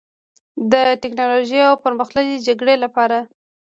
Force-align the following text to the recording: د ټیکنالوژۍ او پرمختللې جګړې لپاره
د 0.71 0.73
ټیکنالوژۍ 1.01 1.59
او 1.69 1.73
پرمختللې 1.83 2.43
جګړې 2.47 2.75
لپاره 2.83 3.17